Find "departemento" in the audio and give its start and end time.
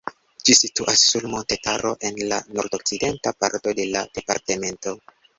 4.19-4.95